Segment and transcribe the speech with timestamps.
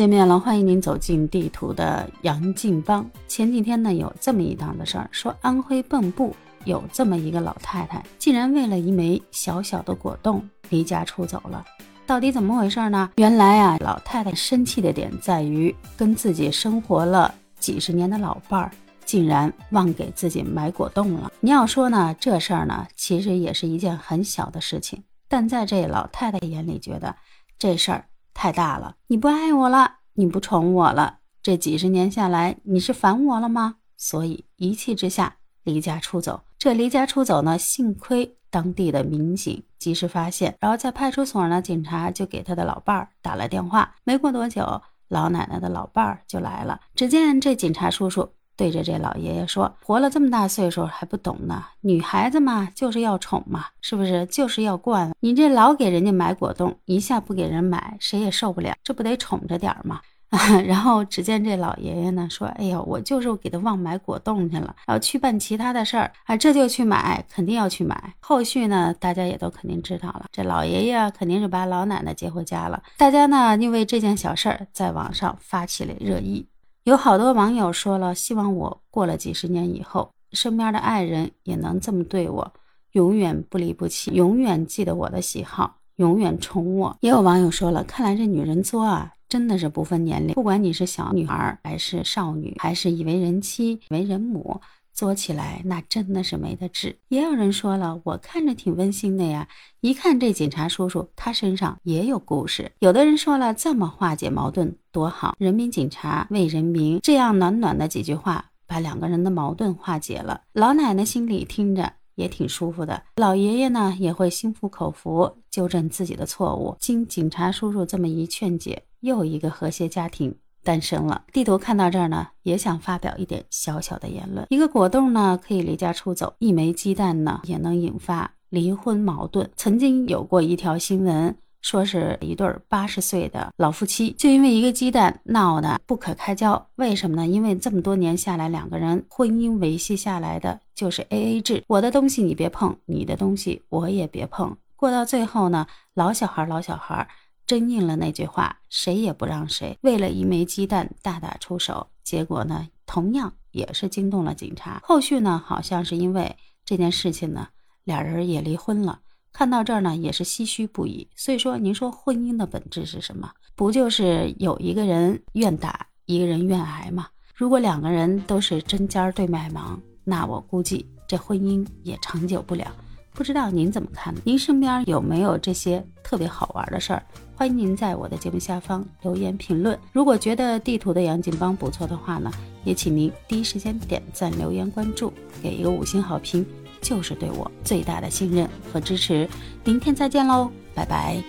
[0.00, 3.06] 见面了，欢迎您走进地图的杨静邦。
[3.28, 6.34] 前几天呢，有这么一档子事儿，说安徽蚌埠
[6.64, 11.62] 有这么一个老太太，竟然为了一枚小小的果冻离家出走了。
[12.06, 13.10] 到底怎么回事呢？
[13.16, 18.72] 原来啊，老太太生气的点在于，跟自己生活了几十年的老伴儿，
[19.04, 21.30] 竟然忘给自己买果冻了。
[21.40, 27.14] 你要说呢，这事儿呢，其实也是一件很小的事情，但在这老太太眼里，觉得
[27.58, 28.06] 这事儿。
[28.34, 33.76] 太大了，你不爱我了，你不宠我了，这几十年下来，你是烦我了吗？
[33.96, 36.42] 所以一气之下离家出走。
[36.58, 43.94] 这离家出走呢，幸亏当地的民警及时发现，然后在派出所呢，警察就给他的老伴儿打了电话。
[44.04, 46.80] 没过多久，老奶奶的老伴儿就来了。
[46.94, 48.30] 只见这警察叔叔。
[48.60, 54.26] 对着这老爷爷说：“活了这么大岁数还不懂呢，女孩子嘛就是要宠嘛，是不是？
[54.26, 55.10] 就是要惯。
[55.20, 60.02] 你这老给人家买果冻，一下不给人买，谁也受不了，这不得宠着点儿吗？”
[60.66, 68.12] 然后只见这老爷爷呢说：“哎呦，我就是给他忘买果冻去了，要去办其他的事儿啊，这就去买，肯定要去买。
[68.20, 70.26] 后续呢，大家也都肯定知道了。
[70.30, 72.82] 这老爷爷肯定是把老奶奶接回家了。
[72.98, 76.46] 大家呢，因为这件小事儿，在网上发起了热议。”
[76.84, 82.52] 有好多网友说了，希望我过了几十年以后，身边的爱人也能这么对我，
[82.92, 86.96] 永远不离不弃，永远记得我的喜好，永远宠我。
[87.00, 94.58] 也有网友说了，看来这女人作啊，真的是不分年龄，不管你是小女孩还是少女，还是已为人妻为人母。
[95.00, 96.94] 做起来那真的是没得治。
[97.08, 99.48] 也有人说了，我看着挺温馨的呀，
[99.80, 102.70] 一看这警察叔叔，他身上也有故事。
[102.80, 110.42] 有的人说了，这么化解矛盾多好，人民警察为人民，这样暖暖的几句话，把两个人的矛盾化解了。
[110.52, 116.76] 老奶奶心里听着也挺舒服的，老爷爷呢也会心服口服，纠正自己的错误。
[116.78, 120.36] 经警察叔叔这么一劝解，又一个和谐家庭。
[120.62, 121.24] 诞生了。
[121.32, 124.46] 地图看到这儿呢，也想发表一点小小的言论。
[124.50, 129.50] 一个果冻呢，可以离家出走；一枚鸡蛋呢，也能引发离婚矛盾。
[129.56, 136.66] 曾经有过一条新闻，说是一对八十岁的老夫妻，就因为一个鸡蛋闹得不可开交。
[136.76, 137.26] 为什么呢？
[137.26, 144.56] 因为这么多年下来，两个人婚姻维系下来的就是 A A 制，我的东西你别碰，你的东西我也别碰。
[144.76, 147.06] 过到最后呢，老小孩，老小孩。
[147.50, 149.76] 真应了那句话，谁也不让谁。
[149.80, 154.80] 为了一枚鸡蛋大打出手，结果呢，同样也是惊动了警察。
[154.84, 157.48] 后续呢，好像是因为这件事情呢，
[157.82, 159.00] 俩人也离婚了。
[159.32, 161.08] 看到这儿呢，也是唏嘘不已。
[161.16, 163.28] 所以说，您说婚姻的本质是什么？
[163.56, 167.08] 不就是有一个人愿打，一个人愿挨吗？
[167.34, 172.72] 如果两个人都是针尖对麦芒，那我估计这婚姻也长久不了。
[173.12, 174.14] 不知道您怎么看？
[174.24, 177.00] 您身边有没有这些特别好玩的事儿？
[177.36, 179.78] 欢迎您在我的节目下方留言评论。
[179.92, 182.28] 如果觉得地图的杨锦邦不错的话呢，
[182.64, 186.44] 也请您第一时间点赞、留言、关注，给一个五星好评，
[186.82, 189.28] 就是对我最大的信任和支持。
[189.64, 191.22] 明天再见喽，拜拜。